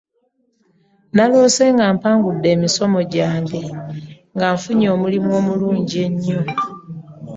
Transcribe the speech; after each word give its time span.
Naloose 1.15 1.65
nga 1.73 1.85
mpangudde 1.95 2.47
emisomo 2.55 2.99
gyange 3.13 3.61
nganfunye 4.35 4.87
omulimu 4.95 5.29
omulungi 5.39 5.95
ennyo. 6.07 6.41